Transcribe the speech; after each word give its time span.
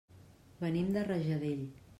Venim 0.63 0.89
de 0.97 1.05
Rajadell. 1.11 1.65